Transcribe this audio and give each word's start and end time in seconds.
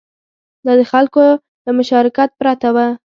دا 0.65 0.73
د 0.79 0.81
خلکو 0.91 1.23
له 1.65 1.71
مشارکت 1.79 2.29
پرته 2.39 2.67
و 2.75 2.77